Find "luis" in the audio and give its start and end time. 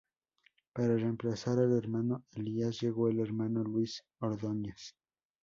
3.63-4.03